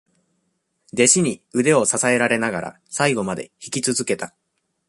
[0.93, 4.33] 弟子に腕を支えられながら、最後まで引き続けた。